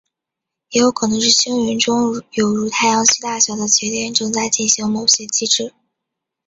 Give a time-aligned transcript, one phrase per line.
[0.71, 5.75] 也有可能是星云中有如太阳系大小的节点正在进行某些机制。